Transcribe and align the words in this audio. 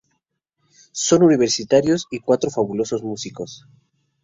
Son 0.93 1.21
universitarios 1.21 2.07
y 2.09 2.21
cuatro 2.21 2.49
fabulosos 2.49 3.03
músicos. 3.03 3.67